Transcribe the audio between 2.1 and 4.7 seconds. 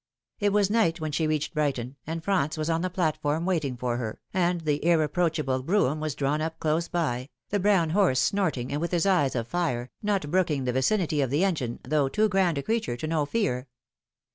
Franz was on the platform waiting for her. and